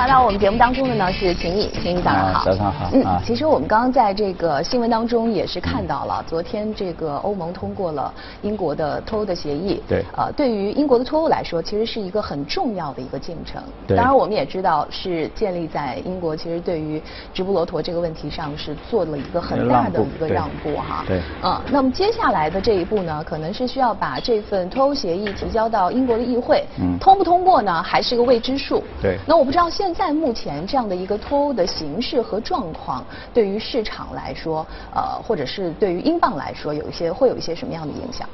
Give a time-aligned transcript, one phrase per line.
[0.00, 2.44] 来到我们节目当中的呢是秦毅，秦毅早上好。
[2.46, 2.88] 早上好。
[2.94, 8.10] 嗯，其实我们刚刚在这个新闻当中也是看到了，昨天这个欧盟通过了
[8.40, 9.82] 英国的脱欧的协议。
[9.86, 10.02] 对。
[10.16, 13.62] 呃，对于英国的脱欧来说，其实是一个很重要的一个进程。
[13.86, 13.94] 对。
[13.94, 17.02] 当然，我们也知道是建立在英国其实对于
[17.34, 21.04] 直布罗陀这个问题上是做了一个很大的一个让步哈。
[21.06, 21.20] 对。
[21.42, 26.64] 嗯，那么接下来的这一步呢，可能是需要把这份脱欧协议提交到英国的议会。
[26.80, 26.98] 嗯。
[26.98, 28.82] 通不通过呢，还是个未知数。
[29.02, 29.18] 对。
[29.28, 33.04] 那我不知道现在目前这样的一个脱欧的形式和状况，
[33.34, 38.28] 对于市场来说，呃，或者是对于英镑来说，有一些会有一些什么样的影响？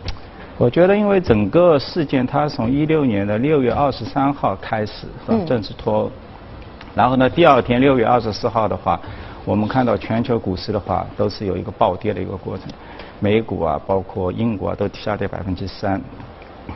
[0.59, 5.07] 我觉得，因为整个事件它从一六年的六月二十三号开始
[5.47, 6.11] 正式脱欧，
[6.95, 8.99] 然后呢，第二天六月二十四号的话，
[9.45, 12.69] 我们看到全球股市的话都是有一个暴跌的一个过程，
[13.21, 16.01] 美股啊，包括英国啊，都下跌百分之三。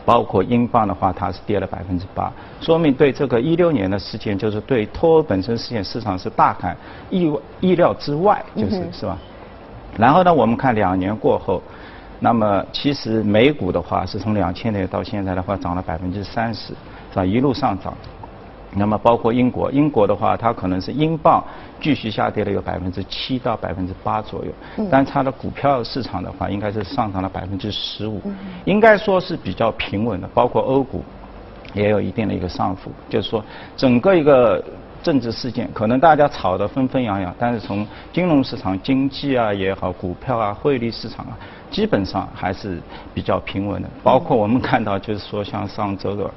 [0.05, 6.77] 包括英镑的话，它是跌了百分之八，说明对这个一六年的事件，就是对脱欧本身事件市场是大感
[7.11, 9.19] 意意料之外，就是是吧？
[9.99, 11.61] 然后呢，我们看两年过后，
[12.21, 16.69] 那么其实美股的话是从两千年到现在的话涨了百分之三十，
[17.11, 17.25] 是吧？
[17.25, 17.93] 一路上涨。
[18.77, 21.43] 那么包括英国，英国的话，它可能是英镑
[21.81, 24.53] 继续下跌了有百分之七到百分之八左右，
[24.91, 28.23] 但它的股票市场的话，应该是上涨了百分之十五，
[28.65, 30.29] 应该说是比较平稳的。
[30.33, 31.03] 包括欧股
[31.75, 33.45] 也有一定的一个上浮，就是说
[33.77, 34.65] 整个一个
[35.03, 41.37] 政治事件，可能大家吵得纷纷扬扬，但是从金融市场、经济啊也好，股票啊、汇率市场啊，
[41.73, 42.81] 基本上还是
[43.13, 43.89] 比较平稳的。
[44.01, 46.31] 包括我们看到，就是说像上周的。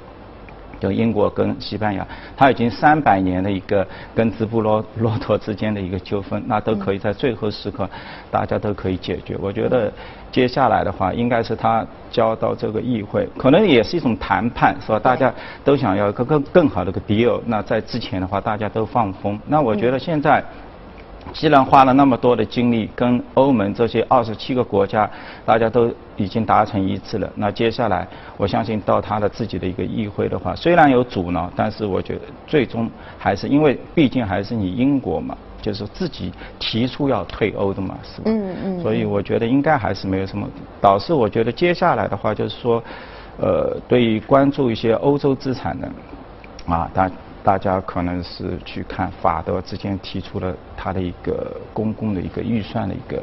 [0.84, 7.88] 就英国跟西班牙，他已经三百年的一个跟直布罗骆驼之间的一个纠纷，那都可以在最后时刻，
[8.30, 9.34] 大家都可以解决。
[9.40, 9.90] 我觉得
[10.30, 14.98] 接下来的话，应该是他交到这个议会，可能也是一种谈判，是吧？
[14.98, 15.32] 大家
[15.64, 17.40] 都想要一个更更好的一个 deal。
[17.46, 19.40] 那在之前的话，大家都放风。
[19.46, 20.44] 那我觉得现在。
[21.32, 25.10] 既然花了那么多的精力跟欧盟这些二十七个国家，
[25.44, 28.06] 大家都已经达成一致了，那接下来
[28.36, 32.88] 我相信到他的自己的一个议会的话，虽然有阻挠，但是我觉得最终
[33.18, 38.24] 还是因为毕竟还是你英国嘛，就是自己提出要退欧的嘛，是吧？
[38.26, 38.80] 嗯嗯。
[38.80, 40.48] 所以我觉得应该还是没有什么。
[40.80, 42.82] 导致我觉得接下来的话就是说，
[43.38, 45.90] 呃，对于关注一些欧洲资产的，
[46.66, 47.10] 啊，大。
[47.44, 53.22] 大家可能是去看法德之间提出了他的一个公共的一个预算的一个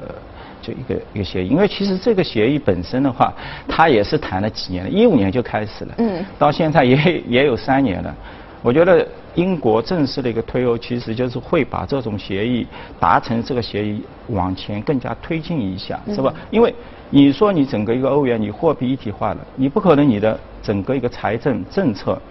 [0.61, 3.33] 就一个一个协议，因为其实这个协议本身的话，
[3.67, 6.95] 它也是谈了几年了，一五年就开始了，嗯，到现在也
[7.27, 8.15] 也有三年了。
[8.61, 12.67] 我觉得英国正式的一个退欧，其实就是会把这种协议
[12.99, 16.31] 达成这个协议往前更加推进一下，是吧？
[16.51, 16.71] 因为
[17.09, 22.21] 你说你整个一个欧元你货币一体化了，你不可能你的整个一个财政政策。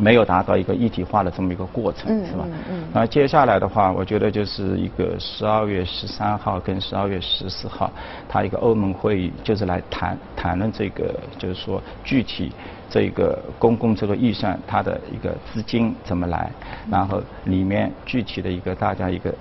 [0.00, 2.44] 没有达到一个一体化的这么一个过程，是吧？
[2.46, 7.92] 嗯嗯那接下来的话，我觉得就是一个十二月十三号跟十二月十四号，
[8.26, 12.50] 它一个欧盟会议，就是来谈谈论这个，就是说具体
[12.88, 16.50] 这个公共这个预算它的一个资金怎么来，
[16.90, 19.34] 然后里面具体的一个大家一个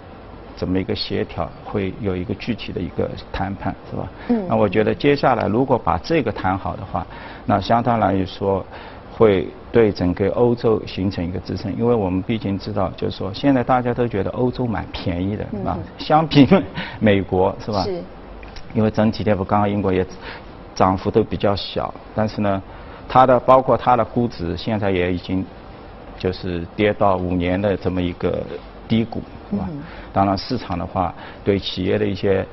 [0.58, 4.08] 怎么一个协调，会有一个具体的一个谈判，是吧？
[4.28, 4.46] 嗯。
[4.50, 7.08] 那我觉得接下来如果把这个谈好的话，
[7.46, 8.66] 那相当来说。
[9.20, 16.48] 会对整个欧洲形成一个支撑，因为我们毕竟知道，就是说现在大家都觉得欧洲蛮便宜的，啊，相比
[17.02, 17.84] 美国是吧？
[17.84, 18.02] 是。
[18.74, 20.06] 因为整体跌幅，刚刚英国也
[20.74, 22.64] 涨幅都比较小，但是呢，
[23.10, 25.46] 它的包括它的估值现在也已经
[26.18, 28.42] 就是跌到五年的这么一个
[28.88, 29.68] 低谷，是吧？
[30.14, 31.14] 当然市场的话，
[31.44, 32.46] 对企业的一些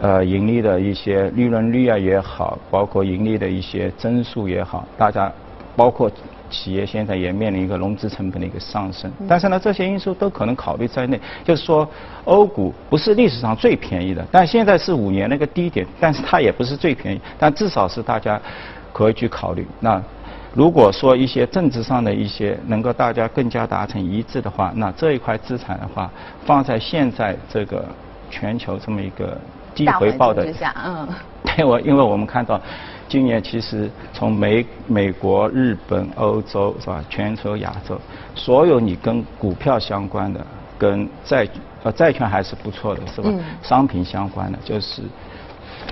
[0.00, 5.32] 呃盈利的一些利润率啊也好，包括盈利的一些增速也好，大家。
[5.76, 6.10] 包括
[6.50, 11.18] 企业现在也面临一个融资成本的一个上升，但是呢，这些因素都可能考虑在内。
[11.44, 11.88] 就是说，
[12.24, 18.40] 欧股不是历史上最便宜的，但现在是五年那个低点，但是它也不是最便宜，但至少是大家
[18.92, 19.64] 可以去考虑。
[19.78, 20.02] 那
[20.52, 26.10] 如果说一些政治上的一些能够大家更加达成一致的话，那这一块资产的话，
[26.44, 27.84] 放在现在这个
[28.28, 29.38] 全球这么一个
[29.72, 30.52] 低回报的，
[30.84, 31.08] 嗯，
[31.44, 32.60] 对我，因为我们看到。
[33.10, 37.04] 今年其实从美美国、日本、欧洲是吧？
[37.10, 38.00] 全球亚洲，
[38.36, 40.46] 所有你跟股票相关的、
[40.78, 41.44] 跟债
[41.82, 43.28] 呃债券还是不错的，是吧？
[43.64, 45.02] 商品相关的，就是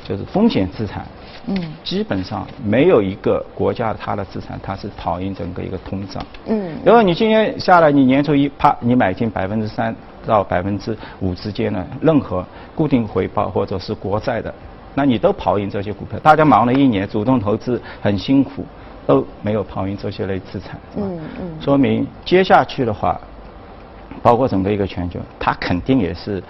[0.07, 1.05] 就是风险资产，
[1.49, 9.93] 嗯，基本上没有一个国家它的资产它是跑赢整个一个通胀，嗯，如果你今年下来，你年初一啪，你买进百分之三
[10.25, 14.55] 到百分之五之间的任何固定回报或者是国债的。
[14.99, 18.67] 那你都跑赢这些股票，大家忙了一年，主动投资很辛苦，
[19.07, 23.17] 都没有跑赢这些类资产，嗯嗯，说明接下去的话，
[24.21, 26.43] 包括整个一个全球，它肯定也是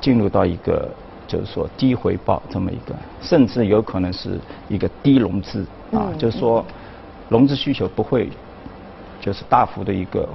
[0.00, 0.88] 进入到一个
[1.26, 6.64] 就是说低回报这么一个，甚至有可能是一个低融资啊，就是说
[7.28, 8.30] 融资需求不会
[9.20, 10.28] 就是大幅的一个。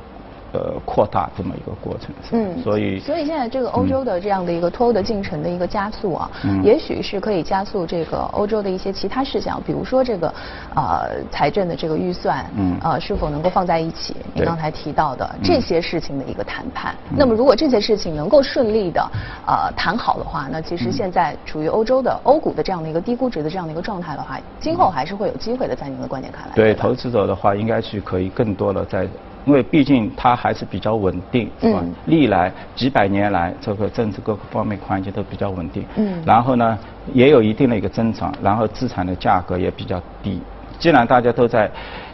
[0.54, 10.28] 呃，扩大这么一个过程，嗯，所以所以现在这个欧洲的这样的一个脱欧的进程的一个加速啊，嗯，也许是可以加速这个欧洲的一些其他事项，比如说这个
[10.76, 14.14] 呃财政的这个预算，嗯，呃是否能够放在一起？
[14.34, 19.02] 您刚才提到的这些事情的一个谈判，那么如果这些事情能够顺利的
[19.48, 29.08] 呃谈好的话，那其实现在处于欧洲的欧股的这样的一个低估值的这样的一个状态的话，今后还是会有机会的，在您的观点看来，对投资者的话，应该是可以更多的在。
[29.46, 31.84] 因为毕竟它还是比较稳定，是吧？
[32.06, 35.86] 历来几百年来，这个政治各个方面环境都比较稳定。
[35.96, 36.22] 嗯。
[36.26, 36.78] 然后呢，
[37.14, 40.42] 也有一定的一个增长，然后资产的价格也比较低。
[40.80, 41.70] 既然大家都在。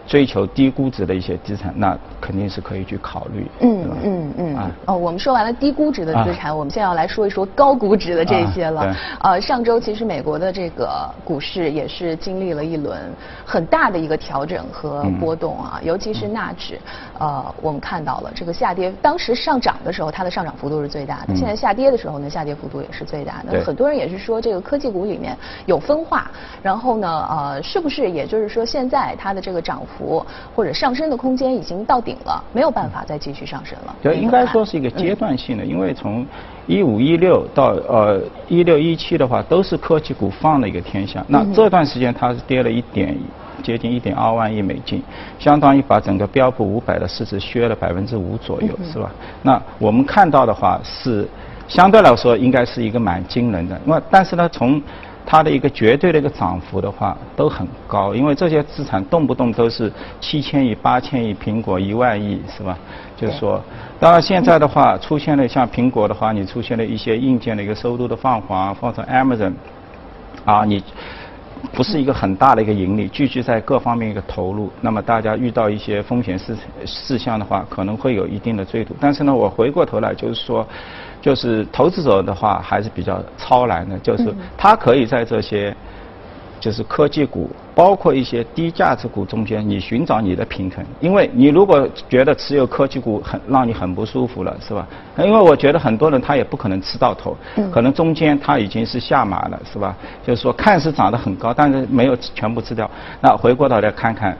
[0.07, 3.45] 追求低估值的一些资产，那肯定是可以去考虑。
[3.59, 4.55] 嗯嗯嗯。
[4.55, 8.95] 啊哦，我们说完了低估值的资产，我们现在要来说一说高估值的这些了。
[9.19, 12.97] 呃，上周其实美国的这个股市也是经历了一轮
[13.45, 16.79] 很大的一个调整和波动啊，尤其是纳指，
[17.19, 18.93] 呃，我们看到了这个下跌。
[19.01, 23.61] 当时上涨的时候，它的上涨幅度是最大的；现在下跌的时候呢，下跌幅度也是最大的。
[23.65, 26.31] 很多人也是说，这个科技股里面有分化，
[26.63, 29.96] 然后呢，呃，是不是也就是说，现在它的这个涨幅？
[29.97, 33.95] 幅或者上升的空间已经到顶了，没有办法再继续上升了。
[34.01, 36.25] 对，应该说是一个阶段性的，因为从
[36.67, 41.25] 一五一六到呃一六一七的话，都是科技股放的一个天下。
[41.27, 43.17] 那这段时间它是跌了一点，
[43.63, 45.01] 接近一点二万亿美金，
[45.39, 49.11] 相当于把整个标普五百的市值削了百分之五左右，是吧？
[49.41, 51.27] 那我们看到的话是
[51.67, 53.79] 相对来说应该是一个蛮惊人的。
[53.85, 54.81] 那但是呢，从
[55.29, 59.91] 它的一个绝对的一个涨幅的话都很高，因为这些资产动不动都是
[60.21, 62.77] 七千亿、八千亿，苹果一万亿，是吧？
[63.17, 63.61] 就是说，
[63.99, 69.51] 当然现在的话出现了像苹果的话，你出现了一些硬件的一个收入的放缓，或者 Amazon，
[70.45, 70.81] 啊，你
[71.73, 76.55] 不是一个很大的一个盈利，聚集在各方面一个投入，那么大家遇到一些风险事
[76.85, 78.95] 事项的话，可能会有一定的追逐。
[78.99, 80.67] 但是呢，我回过头来就是说。
[81.19, 85.75] 就是投资者的话还是比较超然的，就是他可以在这些
[86.59, 90.83] 就是科技股，包括一些低价值股中间，你寻找你的平衡。
[90.99, 94.87] 因为你如果觉得持有科技股很让你很不舒服了，是吧？
[95.19, 97.35] 因为我觉得很多人他也不可能吃到头，
[97.71, 99.95] 可能中间他已经是下马了，是吧？
[100.25, 102.89] 就是说看似涨得很高，但是没有全部吃掉。
[103.21, 104.37] 那回过头来看看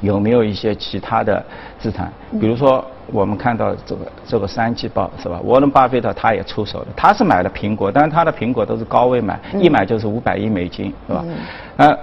[0.00, 1.44] 有没有一些其他的
[1.78, 2.84] 资产，比如说。
[3.12, 5.40] 我们看到这个这个三季报是吧？
[5.42, 11.24] 沃伦巴菲特他也出手了，他是买了苹果，但是他的苹果都是高位买，一买就是五百亿美金，是吧？
[11.76, 11.98] 那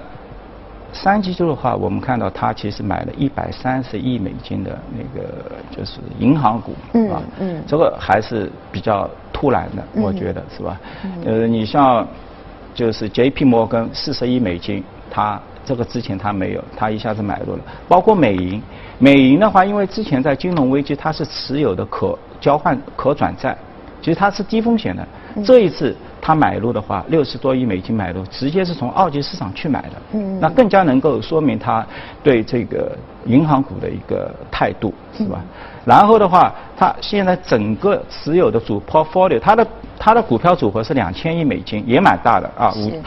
[0.92, 5.30] 三季度的话，我们看到他其实买了一百三十亿美金的那个
[5.72, 7.22] 就是银行股，是吧？
[7.40, 10.78] 嗯，这个还是比较突然的，我觉得是吧？
[11.24, 12.06] 呃，你像
[12.76, 13.46] 就是 J.P.
[13.46, 15.42] 摩根四十亿美金，他。
[15.68, 17.60] 这个之前他没有，他一下子买入了。
[17.90, 18.64] 包括美银，
[18.98, 23.58] 美银的话，因为之前在金融危机，它是持有的可交换可转债，
[24.02, 25.06] 其实它是低风险的。
[25.44, 29.92] 这一次他买入的话，六十多亿美金买入，直接是从二级市场去买的。
[30.14, 30.40] 嗯。
[30.40, 31.86] 那更加能够说明他
[32.24, 35.44] 对这个银行股的一个态度，是吧？
[35.86, 39.68] 然后的话，他现在整个持有的主 portfolio，他的
[40.00, 42.74] 他的股票组合是两千亿美金，也蛮大的啊。
[42.78, 43.04] 五。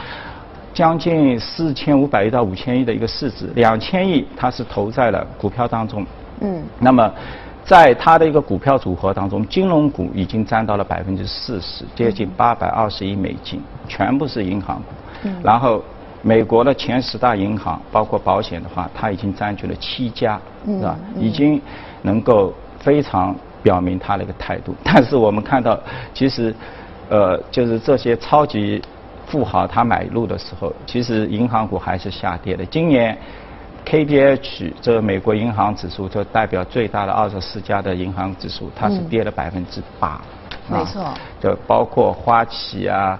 [0.81, 6.03] 将近四千五百亿到五千亿的一个市值，两千亿它是投在了股票当中。
[6.39, 6.59] 嗯。
[6.79, 7.13] 那么，
[7.63, 14.85] 在它的一个股票组合当中，金融股已经占到了百分之四十，接近八百二十亿美金，全部是银行股。
[15.25, 15.35] 嗯。
[15.43, 15.83] 然后，
[16.23, 20.97] 美国的前十大银行，包括保险的话，它已经占据了七家，是吧？
[21.15, 21.61] 已经
[22.01, 24.73] 能够非常表明它的一个态度。
[24.83, 25.79] 但是我们看到，
[26.11, 26.51] 其实，
[27.07, 28.81] 呃，就是这些超级。
[29.27, 32.65] 富豪他买入的时候，其实银行股还是下跌的。
[32.65, 33.17] 今年
[33.85, 40.21] KDH 这个美国银行指数，就代表最大的二十四家的银行指数，它是跌了百分之八。
[40.67, 41.13] 没错。
[41.39, 43.19] 就包括花旗啊。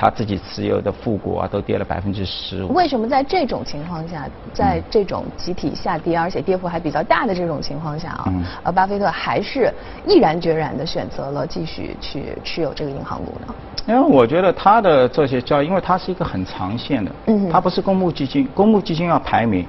[0.00, 2.72] 他自己持有的富国啊，都跌了百分之十五。
[2.72, 9.70] 为什么在这种情况下，在这种集体下跌，而且跌幅还比较大的这种情况下啊，呃，巴菲特还是
[10.06, 13.54] 毅然决然的选择了继续去持有这个银行股呢？
[13.86, 19.66] 因为我觉得他的这些交易，因为它是一个很长线的，嗯，它不是公募基金，公募基金要排名，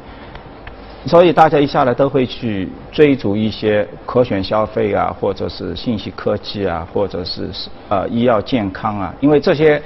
[1.06, 7.50] 所以大家一下来都会去追逐一些可选消费啊，或者是信息科技啊，或者是
[7.90, 9.82] 呃医药健康啊，因为这些。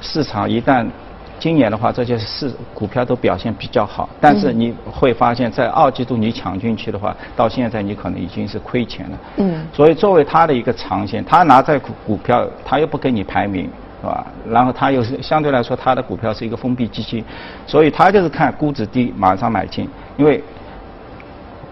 [0.00, 0.86] 市场一旦
[1.38, 9.18] 今年的话，这些市股票都表现比较好，但是你会发现在二季度你抢进去的话，到现在你可能已经是亏钱了。
[9.36, 9.64] 嗯。
[9.72, 14.26] 所以作为他的一个长线，他拿在股股票，他又不给你排名，是吧？
[14.48, 17.24] 然后他又是相对来说，他的股票是一个封闭基金，
[17.66, 20.42] 所以他就是看估值低马上买进，因为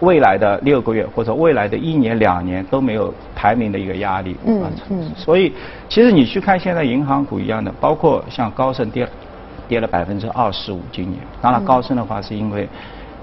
[0.01, 4.35] 未来的六个月或者未来的一年两年都没有排名的一个压力。
[4.45, 5.11] 嗯嗯。
[5.15, 5.53] 所以
[5.89, 9.07] 其实你去看现在银行股一样的，包括像高盛跌。
[9.67, 11.19] 跌了百分之二十五，今年。
[11.41, 12.65] 当然，高盛的话是因为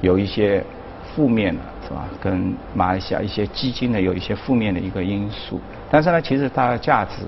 [0.03, 0.63] 有一些
[1.03, 2.07] 负面的，是吧？
[2.21, 5.61] 跟马来西亚一些基金呢有一些负面的一个因素。
[5.91, 7.23] 但是呢，其实它的价值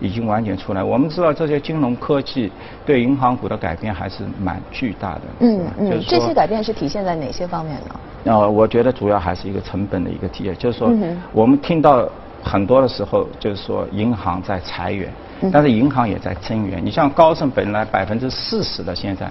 [0.00, 0.82] 已经完全出来。
[0.82, 2.50] 我们知道这些金融科技
[2.84, 5.20] 对银行股的改变还是蛮巨大的。
[5.40, 6.00] 嗯嗯。
[6.06, 8.00] 这些改变是体现在哪些方面呢？
[8.24, 10.92] 呃，我觉得主要还是一个成本的一个体现，就是说，
[11.32, 12.06] 我们听到
[12.42, 15.10] 很多的时候，就是说银行在裁员。
[15.50, 19.26] 但是银行也在增员，你像高盛本来百分之四十的现在，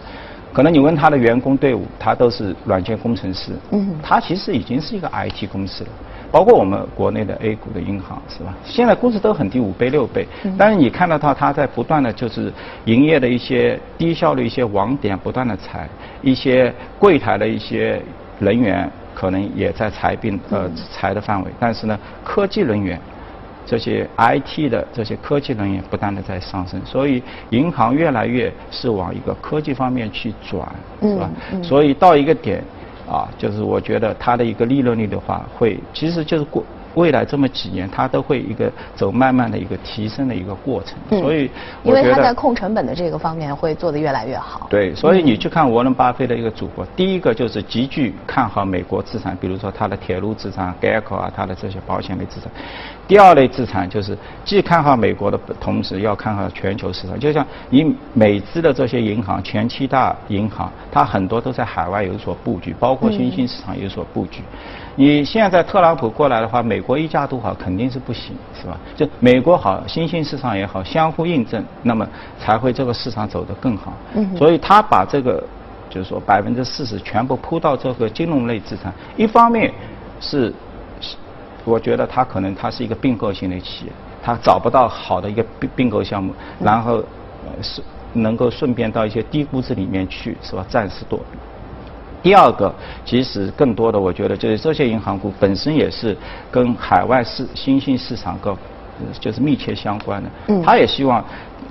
[0.52, 5.90] 可能你问他的员工队伍，他都是软件工程师，嗯，他其实已经是一个 IT 公司了，
[6.32, 8.54] 包括我们国内的 A 股的银行是吧？
[8.66, 10.28] 现在估值都很低，五倍六倍，
[10.58, 12.52] 但是你看到他他在不断的就是
[12.86, 15.88] 营业的一些低效的一些网点不断的裁，
[16.22, 18.02] 一些柜台的一些
[18.40, 23.00] 人员可能也在裁并呃裁的范围，但是呢，科技人员。
[23.66, 30.68] 这些 IT 的这些科技人员不断的在上升，所以银行越来越是往一个科技方面去转，
[31.02, 31.30] 是吧？
[31.64, 32.64] 所以到一个点，
[33.08, 36.64] 啊，就是我觉得它的一个利润率的话，会其实就是过。
[36.96, 41.50] 未来这么几年，它都会一个走慢慢的一个提升的一个过程，所以
[41.84, 44.68] 因为它在控成本的这个方面会做得越来越好。
[44.72, 52.52] 对，所以你去看沃伦巴菲的一个组合，第一个就是极具看好美国资产，比如说它的铁路资产、GEICO 啊，它的这些保险类资产。
[53.10, 57.20] 第二类资产就是既看好美国的同时，要看好全球市场。
[57.20, 64.44] 就像你美资的这些银行，前七大银行，它很多都在海外有所布局，包括新兴市场有所布局。
[64.96, 68.78] 你现在特朗普过来的话，美国一家独好肯定是不行，是吧？
[68.96, 72.08] 就美国好，新兴市场也好，相互印证，那么
[72.40, 73.92] 才会这个市场走得更好。
[74.14, 74.38] 嗯。
[74.38, 75.44] 所以他把这个，
[75.90, 79.74] 就是说百分之四十全部铺到这个金融类资产，一方面
[80.22, 80.54] 是，
[81.70, 83.92] 我觉得它可能它是一个并购型的企业，
[84.24, 87.04] 它找不到好的一个并并购项目，然后
[87.62, 87.82] 是
[88.14, 90.66] 能够顺便到一些低估值里面去，是吧？
[90.68, 91.20] 暂时躲。
[92.22, 92.74] 第二个，
[93.06, 96.18] 其实更多的，我觉得就是这些银行股本身也是
[96.52, 98.58] 跟海外市新兴市场个
[99.20, 100.30] 就是密切相关的。
[100.48, 100.62] 嗯。
[100.62, 101.24] 他也希望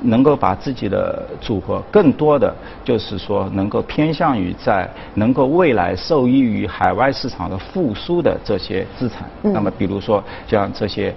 [0.02, 2.54] 能够把自己的组合更多的
[2.85, 9.28] 就是说能够偏向于在能够未来受益于海外市场的复苏的这些资产。
[9.42, 9.52] 嗯。
[9.52, 11.14] 那么比如说像这些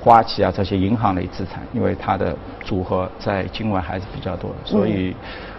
[0.00, 5.14] 花旗啊这些银行类资产，因为它的组合在境外还是比较多的，所以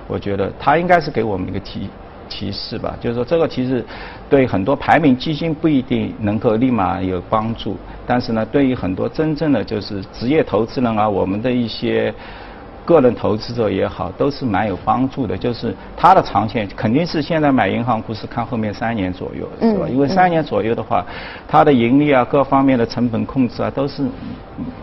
[0.07, 1.89] 我觉得它应该是给我们一个提。
[2.29, 3.83] 提示吧，就是说这个提示
[4.29, 12.13] 对很多排名基金不一定能够立马有帮助，但是呢，对于很多真正的就是职业投资人啊，我们的一些。
[12.85, 15.35] 个人投资者也好，都是蛮有帮助的。
[15.35, 19.87] 就是它的长线肯定是现在买银行股是看后面三年左右，是吧？
[19.89, 21.03] 因为三年左右的话，
[21.47, 24.03] 它的盈利啊，各方面的成本控制啊，都是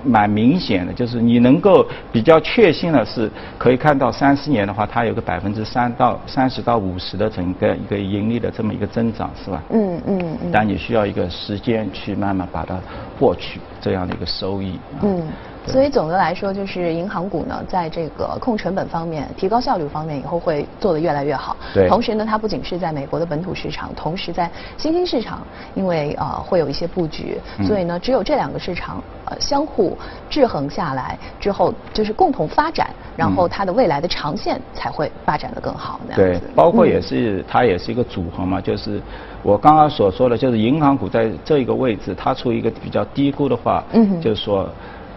[0.05, 0.93] 蛮明显的。
[0.93, 9.63] 就是你能够比较确信的是，可以看到三四年的话，它有个百分之三到三十到五十的整个一个盈利的这么一个增长，是吧？
[9.71, 10.51] 嗯嗯嗯。
[10.53, 12.77] 但你需要一个时间去慢慢把它
[13.19, 14.79] 获取这样的一个收益。
[15.03, 15.23] 嗯。
[15.67, 21.57] 所以总的来说，就是银行股呢，在这个控成本方面、提高效率方面，以后会做得越来越好。
[21.73, 21.89] 对。
[21.89, 29.97] 同时呢，它不仅是在美国的本土市场，同时在新兴市场，因为呃会有一些布局，所以呢，只有这两个市场呃相互
[30.29, 36.01] 制衡下来之后，就是共同发展，然后它的未来的长线才会发展的更好。
[36.17, 39.01] 对，包括也是它也是一个组合嘛，就是
[39.43, 44.69] 我刚刚所说的，就是银行股在这一个位置，它处于一个比较低估的话，嗯，就是说。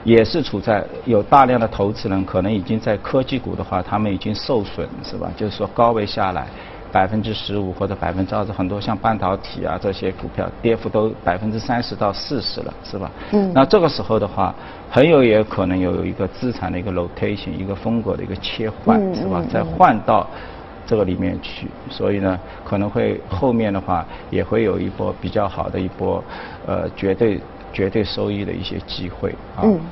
[0.05, 5.31] 也是处在有大量的投资人，可能已经在科技股的话，他们已经受损，是吧？
[5.35, 6.45] 就是说高位下来
[6.91, 13.09] 百分之十五或者百分之二十，很多像半导体啊这些股票跌幅都百分之三十到四十了，是吧？
[13.31, 13.51] 嗯。
[13.51, 14.53] 那这个时候的话，
[14.91, 19.43] 很有也可能有一个资产的一个 rotation，一个风格的一个切换，是吧？
[19.51, 20.29] 再换到
[20.85, 26.23] 这个里面去，所以呢，可能会后面的话也会有一波比较好的一波，
[26.67, 27.41] 呃，绝对。
[27.75, 29.67] 绝对收益的一些机会啊。